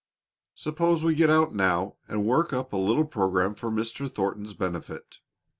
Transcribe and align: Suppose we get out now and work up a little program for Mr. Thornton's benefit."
Suppose 0.55 1.03
we 1.03 1.13
get 1.13 1.29
out 1.29 1.53
now 1.53 1.97
and 2.07 2.25
work 2.25 2.53
up 2.53 2.73
a 2.73 2.75
little 2.75 3.05
program 3.05 3.53
for 3.53 3.69
Mr. 3.69 4.11
Thornton's 4.11 4.55
benefit." 4.55 5.19